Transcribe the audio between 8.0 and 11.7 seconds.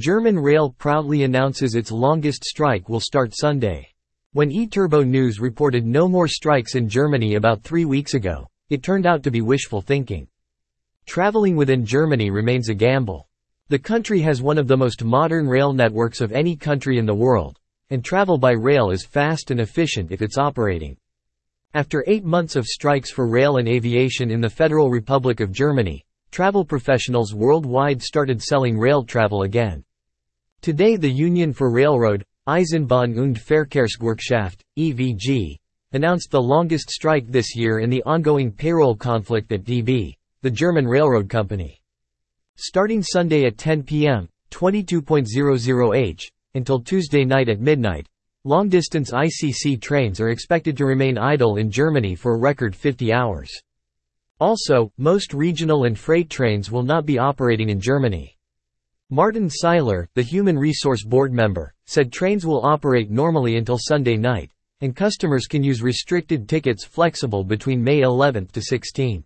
ago, it turned out to be wishful thinking. Traveling